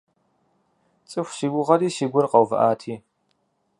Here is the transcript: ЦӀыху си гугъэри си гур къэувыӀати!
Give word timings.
ЦӀыху 1.09 1.33
си 1.37 1.47
гугъэри 1.51 1.89
си 1.95 2.05
гур 2.11 2.25
къэувыӀати! 2.31 2.95